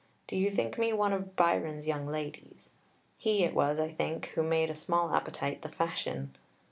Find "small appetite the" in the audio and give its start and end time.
4.73-5.69